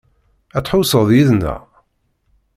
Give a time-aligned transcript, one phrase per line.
[0.57, 1.61] Ad tḥewwseḍ yid-neɣ?